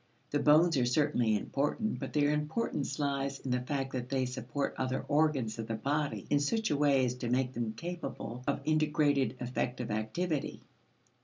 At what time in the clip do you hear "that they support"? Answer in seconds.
3.93-4.73